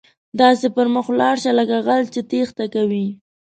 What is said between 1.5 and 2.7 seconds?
لکه غل چې ټیښته